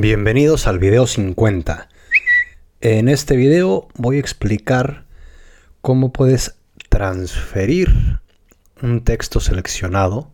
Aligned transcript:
Bienvenidos 0.00 0.66
al 0.66 0.78
video 0.78 1.06
50. 1.06 1.90
En 2.80 3.10
este 3.10 3.36
video 3.36 3.86
voy 3.96 4.16
a 4.16 4.20
explicar 4.20 5.04
cómo 5.82 6.10
puedes 6.10 6.56
transferir 6.88 8.18
un 8.80 9.04
texto 9.04 9.40
seleccionado 9.40 10.32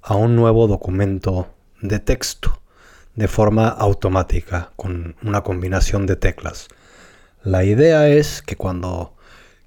a 0.00 0.14
un 0.14 0.36
nuevo 0.36 0.66
documento 0.68 1.54
de 1.82 1.98
texto 1.98 2.62
de 3.14 3.28
forma 3.28 3.68
automática 3.68 4.72
con 4.74 5.16
una 5.22 5.42
combinación 5.42 6.06
de 6.06 6.16
teclas. 6.16 6.68
La 7.42 7.62
idea 7.62 8.08
es 8.08 8.40
que 8.40 8.56
cuando 8.56 9.14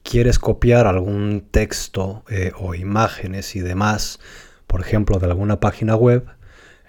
quieres 0.01 0.39
copiar 0.39 0.87
algún 0.87 1.47
texto 1.51 2.23
eh, 2.27 2.53
o 2.57 2.73
imágenes 2.73 3.55
y 3.55 3.59
demás, 3.59 4.19
por 4.65 4.81
ejemplo, 4.81 5.19
de 5.19 5.27
alguna 5.27 5.59
página 5.59 5.95
web, 5.95 6.25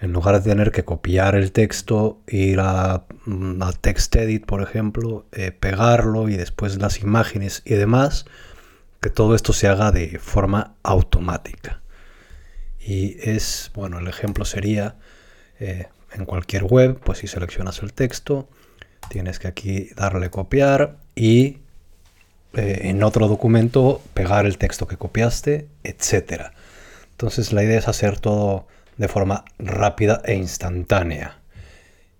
en 0.00 0.12
lugar 0.12 0.40
de 0.40 0.50
tener 0.50 0.70
que 0.70 0.84
copiar 0.84 1.34
el 1.34 1.52
texto, 1.52 2.20
ir 2.28 2.60
a, 2.60 3.04
mm, 3.26 3.62
TextEdit, 3.80 4.46
por 4.46 4.62
ejemplo, 4.62 5.26
eh, 5.32 5.50
pegarlo 5.52 6.28
y 6.28 6.36
después 6.36 6.78
las 6.78 7.00
imágenes 7.00 7.62
y 7.64 7.74
demás, 7.74 8.26
que 9.00 9.10
todo 9.10 9.34
esto 9.34 9.52
se 9.52 9.68
haga 9.68 9.90
de 9.90 10.18
forma 10.18 10.74
automática. 10.82 11.80
Y 12.78 13.16
es, 13.28 13.70
bueno, 13.74 13.98
el 13.98 14.08
ejemplo 14.08 14.44
sería 14.44 14.96
eh, 15.60 15.88
en 16.12 16.24
cualquier 16.24 16.64
web, 16.64 17.00
pues 17.04 17.18
si 17.18 17.26
seleccionas 17.26 17.82
el 17.82 17.92
texto, 17.92 18.48
tienes 19.10 19.38
que 19.38 19.48
aquí 19.48 19.90
darle 19.96 20.30
copiar 20.30 20.96
y 21.14 21.58
eh, 22.54 22.80
en 22.84 23.02
otro 23.02 23.28
documento 23.28 24.00
pegar 24.14 24.46
el 24.46 24.58
texto 24.58 24.86
que 24.86 24.96
copiaste, 24.96 25.68
etc. 25.84 26.52
Entonces 27.10 27.52
la 27.52 27.62
idea 27.62 27.78
es 27.78 27.88
hacer 27.88 28.20
todo 28.20 28.66
de 28.98 29.08
forma 29.08 29.44
rápida 29.58 30.20
e 30.24 30.34
instantánea. 30.34 31.40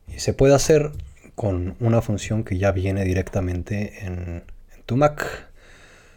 Y 0.07 0.21
se 0.21 0.33
puede 0.33 0.55
hacer 0.55 0.93
con 1.35 1.77
una 1.81 2.01
función 2.01 2.45
que 2.45 2.57
ya 2.57 2.73
viene 2.73 3.05
directamente 3.05 4.07
en, 4.07 4.45
tu 4.87 4.97
Mac. 4.97 5.49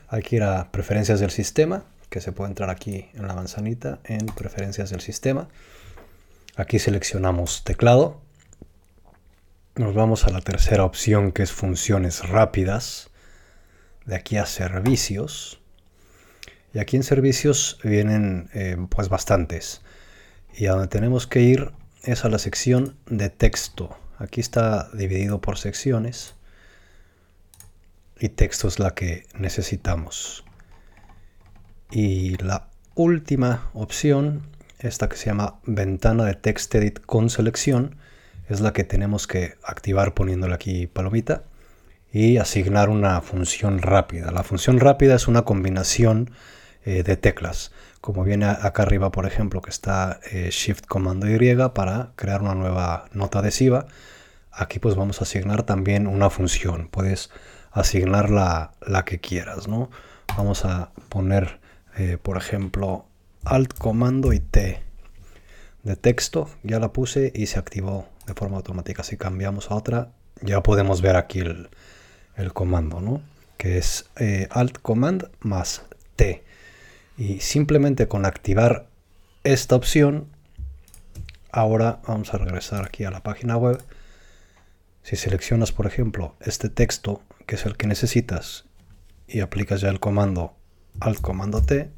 Hay 0.08 0.22
que 0.22 0.38
ir 0.38 0.44
a 0.44 0.72
preferencias 0.72 1.20
del 1.20 1.32
sistema, 1.32 1.84
que 2.10 2.22
se 2.22 2.32
puede 2.32 2.52
entrar 2.52 2.70
aquí 2.70 3.10
en 3.14 3.28
la 3.28 3.34
manzanita 3.34 4.00
en 4.06 4.28
preferencias 4.28 4.92
del 4.92 5.02
sistema. 5.02 5.50
Aquí 6.56 6.80
seleccionamos 6.80 7.64
teclado. 7.64 8.22
Nos 9.76 9.94
vamos 9.94 10.26
a 10.26 10.32
la 10.32 10.42
tercera 10.42 10.86
opción 10.86 11.32
que 11.32 11.44
es 11.44 11.52
funciones 11.52 12.28
rápidas. 12.28 13.10
De 14.06 14.16
aquí 14.16 14.38
a 14.38 14.46
servicios. 14.46 15.60
Y 16.74 16.80
aquí 16.80 16.96
en 16.96 17.04
servicios 17.04 17.78
vienen 17.84 18.50
eh, 18.54 18.78
pues 18.90 19.10
bastantes 19.10 19.82
y 20.56 20.68
a 20.68 20.72
donde 20.72 20.88
tenemos 20.88 21.28
que 21.28 21.42
ir 21.42 21.72
es 22.04 22.26
a 22.26 22.30
la 22.30 22.40
sección 22.40 22.96
de 23.06 23.30
texto. 23.30 23.96
Aquí 24.18 24.42
está 24.42 24.90
dividido 24.94 25.42
por 25.42 25.58
secciones 25.58 26.36
y 28.20 28.30
texto 28.30 28.68
es 28.68 28.80
la 28.80 28.94
que 28.94 29.26
necesitamos. 29.34 30.46
Y 31.90 32.38
la 32.38 32.70
última 32.96 33.70
opción, 33.74 34.44
esta 34.80 35.10
que 35.10 35.18
se 35.18 35.26
llama 35.28 35.60
ventana 35.66 36.24
de 36.24 36.36
TextEdit 36.36 37.00
con 37.02 37.30
selección, 37.30 37.98
es 38.48 38.62
la 38.62 38.74
que 38.74 38.84
tenemos 38.84 39.28
que 39.28 39.56
activar 39.64 40.14
poniéndole 40.14 40.54
aquí 40.54 40.88
palomita 40.88 41.44
y 42.12 42.38
asignar 42.38 42.90
una 42.90 43.22
función 43.22 43.82
rápida. 43.82 44.32
La 44.32 44.44
función 44.44 44.80
rápida 44.80 45.16
es 45.16 45.28
una 45.28 45.44
combinación 45.44 46.32
eh, 46.86 47.04
de 47.04 47.18
teclas 47.18 47.72
como 48.02 48.24
viene 48.24 48.46
acá 48.48 48.82
arriba, 48.82 49.12
por 49.12 49.28
ejemplo, 49.28 49.62
que 49.62 49.70
está 49.70 50.20
eh, 50.32 50.50
Shift 50.52 50.88
Comando 50.88 51.30
Y 51.30 51.56
para 51.74 52.12
crear 52.16 52.42
una 52.42 52.56
nueva 52.56 53.06
nota 53.14 53.40
adhesiva. 53.40 53.86
Aquí 54.52 54.80
pues 54.80 54.96
vamos 54.96 55.22
a 55.22 55.24
asignar 55.24 55.64
también 55.64 56.08
una 56.08 56.32
función. 56.32 56.90
Puedes 56.90 57.30
asignar 57.72 58.32
la, 58.32 58.74
que 59.06 59.20
quieras, 59.20 59.68
¿no? 59.68 59.92
Vamos 60.36 60.66
a 60.66 60.92
poner, 61.10 61.60
eh, 61.96 62.18
por 62.22 62.38
ejemplo, 62.38 63.06
Alt 63.46 63.78
Comando 63.78 64.34
y 64.34 64.40
T 64.40 64.82
de 65.84 65.96
texto. 65.96 66.50
Ya 66.64 66.80
la 66.80 66.92
puse 66.92 67.32
y 67.36 67.46
se 67.46 67.60
activó 67.60 68.08
de 68.26 68.34
forma 68.34 68.58
automática. 68.58 69.04
Si 69.04 69.16
cambiamos 69.16 69.70
a 69.70 69.76
otra, 69.76 70.10
ya 70.42 70.64
podemos 70.64 71.04
ver 71.04 71.18
aquí 71.18 71.40
el, 71.40 71.70
comando, 72.54 73.00
¿no? 73.00 73.22
Que 73.58 73.78
es 73.78 74.10
Alt 74.50 74.80
Command 74.80 75.30
más 75.42 75.84
T. 76.16 76.44
Y 77.22 77.40
simplemente 77.40 78.08
con 78.08 78.26
activar 78.26 78.88
esta 79.44 79.76
opción, 79.76 80.26
ahora 81.52 82.02
vamos 82.08 82.34
a 82.34 82.40
regresar 82.40 82.84
aquí 82.84 83.04
a 83.04 83.12
la 83.12 83.22
página 83.22 83.58
web. 83.58 83.80
Si 85.04 85.16
seleccionas, 85.18 85.72
por 85.72 85.86
ejemplo, 85.86 86.36
este 86.42 86.68
texto, 86.70 87.22
que 87.46 87.58
es 87.58 87.66
el 87.68 87.78
que 87.78 87.86
necesitas, 87.86 88.66
y 89.28 89.42
aplicas 89.42 89.82
ya 89.82 89.90
el 89.90 90.00
comando 90.00 90.56
Alt 91.00 91.22
Comando 91.22 91.62
T, 91.62 91.92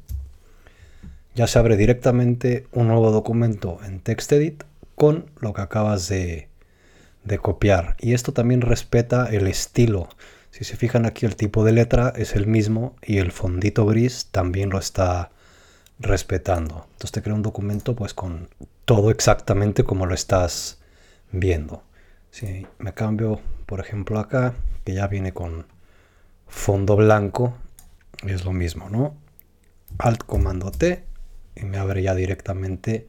ya 1.34 1.46
se 1.46 1.58
abre 1.58 1.78
directamente 1.78 2.66
un 2.72 2.88
nuevo 2.88 3.10
documento 3.10 3.80
en 3.82 4.00
TextEdit 4.00 4.64
con 4.94 5.30
lo 5.40 5.54
que 5.54 5.62
acabas 5.62 6.06
de, 6.06 6.50
de 7.24 7.38
copiar. 7.38 7.96
Y 7.98 8.12
esto 8.12 8.34
también 8.34 8.60
respeta 8.60 9.30
el 9.32 9.46
estilo. 9.46 10.10
Si 10.54 10.62
se 10.62 10.76
fijan 10.76 11.04
aquí 11.04 11.26
el 11.26 11.34
tipo 11.34 11.64
de 11.64 11.72
letra 11.72 12.12
es 12.14 12.36
el 12.36 12.46
mismo 12.46 12.94
y 13.02 13.18
el 13.18 13.32
fondito 13.32 13.86
gris 13.86 14.28
también 14.30 14.70
lo 14.70 14.78
está 14.78 15.32
respetando. 15.98 16.86
Entonces 16.92 17.10
te 17.10 17.22
crea 17.22 17.34
un 17.34 17.42
documento 17.42 17.96
pues 17.96 18.14
con 18.14 18.48
todo 18.84 19.10
exactamente 19.10 19.82
como 19.82 20.06
lo 20.06 20.14
estás 20.14 20.78
viendo. 21.32 21.82
Si 22.30 22.68
me 22.78 22.94
cambio 22.94 23.40
por 23.66 23.80
ejemplo 23.80 24.20
acá 24.20 24.54
que 24.84 24.94
ya 24.94 25.08
viene 25.08 25.34
con 25.34 25.66
fondo 26.46 26.94
blanco 26.94 27.56
es 28.24 28.44
lo 28.44 28.52
mismo, 28.52 28.88
¿no? 28.88 29.16
Alt 29.98 30.22
comando 30.22 30.70
T 30.70 31.04
y 31.56 31.64
me 31.64 31.78
abre 31.78 32.00
ya 32.04 32.14
directamente 32.14 33.08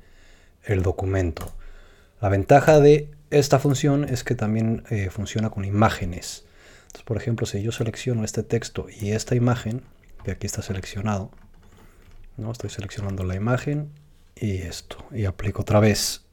el 0.64 0.82
documento. 0.82 1.54
La 2.22 2.30
ventaja 2.30 2.80
de 2.80 3.12
esta 3.30 3.60
función 3.60 4.04
es 4.04 4.24
que 4.24 4.34
también 4.34 4.82
eh, 4.90 5.12
funciona 5.12 5.52
con 5.52 5.64
imágenes 5.64 6.46
por 7.04 7.18
ejemplo, 7.18 7.46
si 7.46 7.62
yo 7.62 7.72
selecciono 7.72 8.24
este 8.24 8.44
texto 8.44 8.88
y 8.90 9.12
esta 9.12 9.36
imagen, 9.36 9.82
que 10.24 10.32
aquí 10.32 10.48
está 10.48 10.62
seleccionado, 10.62 11.32
¿no? 12.38 12.52
estoy 12.52 12.70
seleccionando 12.70 13.24
la 13.24 13.36
imagen 13.36 13.92
y 14.36 14.58
esto, 14.58 15.06
y 15.12 15.26
aplico 15.26 15.62
otra 15.62 15.80
vez 15.80 16.26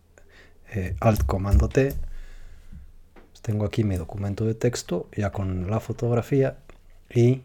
eh, 0.73 0.97
Alt 1.01 1.25
Comando 1.25 1.69
T, 1.69 1.95
tengo 3.43 3.65
aquí 3.65 3.85
mi 3.85 3.97
documento 3.97 4.45
de 4.45 4.55
texto 4.55 5.09
ya 5.17 5.33
con 5.33 5.69
la 5.69 5.81
fotografía 5.81 6.59
y 7.11 7.43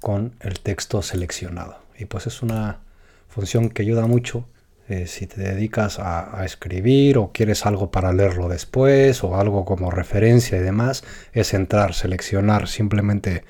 con 0.00 0.34
el 0.40 0.60
texto 0.60 1.02
seleccionado. 1.02 1.78
Y 1.98 2.04
pues 2.04 2.26
es 2.26 2.42
una 2.42 2.80
función 3.28 3.68
que 3.68 3.82
ayuda 3.82 4.06
mucho 4.06 4.46
eh, 4.88 5.06
si 5.06 5.26
te 5.26 5.40
dedicas 5.40 5.98
a, 5.98 6.44
escribir 6.44 7.16
o 7.16 7.32
quieres 7.32 7.64
algo 7.64 7.90
para 7.90 8.12
leerlo 8.12 8.48
después 8.48 9.24
o 9.24 9.36
algo 9.36 9.64
como 9.64 9.90
referencia 9.90 10.58
y 10.58 10.60
demás, 10.60 11.04
es 11.32 11.54
entrar, 11.54 11.94
seleccionar, 11.94 12.68
simplemente 12.68 13.44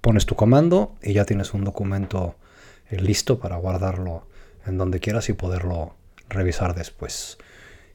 pones 0.00 0.24
tu 0.24 0.36
comando 0.36 0.94
y 1.02 1.14
ya 1.14 1.24
tienes 1.24 1.52
un 1.52 1.64
documento 1.64 2.36
eh, 2.90 3.00
listo 3.00 3.40
para 3.40 3.56
guardarlo 3.56 4.28
en 4.66 4.78
donde 4.78 5.00
quieras 5.00 5.28
y 5.28 5.32
poderlo 5.32 5.96
revisar 6.28 6.74
después. 6.76 7.38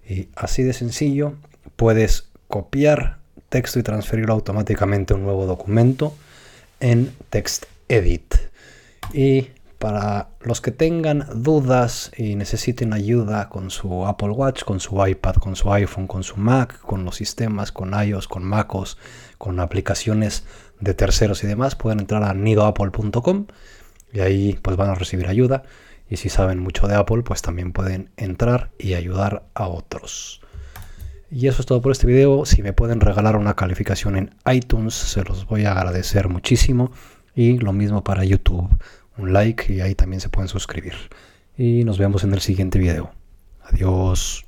Y 0.08 0.28
así 0.36 0.64
de 0.64 0.74
sencillo 0.74 1.36
puedes 1.78 2.30
copiar 2.50 3.20
texto 3.48 3.80
y 3.80 3.84
transferirlo 3.84 4.34
automáticamente 4.34 5.14
a 5.14 5.16
un 5.16 5.24
nuevo 5.24 5.46
documento 5.46 6.14
en 6.82 7.14
TextEdit. 7.30 8.36
Y 9.14 9.50
para 9.84 10.30
los 10.40 10.62
que 10.62 10.72
tengan 10.72 11.26
dudas 11.44 12.09
y 12.16 12.38
necesiten 12.38 12.94
ayuda 12.94 13.50
con 13.50 13.70
su 13.70 14.08
Apple 14.08 14.30
Watch, 14.30 14.64
con 14.64 14.80
su 14.80 15.06
iPad, 15.06 15.35
con 15.35 15.58
su 15.58 15.74
iPhone, 15.74 16.08
con 16.08 16.24
su 16.24 16.38
Mac, 16.38 16.80
con 16.80 17.03
los 17.03 17.18
sistemas, 17.18 17.74
con 17.74 17.91
iOS, 17.94 18.30
con 18.30 18.46
MacOS, 18.46 18.97
con 19.38 19.59
aplicaciones 19.59 20.46
de 20.80 20.94
terceros 20.94 21.44
y 21.44 21.47
demás, 21.47 21.76
pueden 21.76 22.00
entrar 22.00 22.24
a 22.24 22.34
nidoapple.com 22.34 23.47
y 24.14 24.22
ahí 24.22 24.58
pues 24.62 24.78
van 24.78 24.90
a 24.90 24.96
recibir 24.96 25.28
ayuda. 25.28 25.64
Y 26.09 26.16
si 26.16 26.29
saben 26.29 26.59
mucho 26.59 26.88
de 26.88 26.96
Apple, 26.96 27.24
pues 27.24 27.41
también 27.41 27.74
pueden 27.74 28.09
entrar 28.16 28.72
y 28.79 28.94
ayudar 28.94 29.50
a 29.53 29.68
otros. 29.68 30.40
Y 31.29 31.47
eso 31.47 31.62
es 31.62 31.66
todo 31.66 31.82
por 31.82 31.91
este 31.91 32.08
video. 32.08 32.46
Si 32.46 32.62
me 32.62 32.72
pueden 32.72 33.02
regalar 33.02 33.36
una 33.36 33.58
calificación 33.58 34.16
en 34.16 34.34
iTunes, 34.50 34.94
se 34.94 35.26
los 35.26 35.46
voy 35.46 35.66
a 35.66 35.74
agradecer 35.74 36.29
muchísimo. 36.29 36.94
Y 37.36 37.58
lo 37.58 37.74
mismo 37.74 38.03
para 38.03 38.24
YouTube 38.24 38.70
un 39.18 39.34
like 39.34 39.72
y 39.72 39.82
ahí 39.82 39.96
también 39.96 40.22
se 40.22 40.30
pueden 40.30 40.48
suscribir. 40.48 40.94
Y 41.58 41.84
nos 41.84 41.98
vemos 41.98 42.24
en 42.24 42.34
el 42.34 42.42
siguiente 42.42 42.80
video. 42.80 43.12
Adiós. 43.64 44.46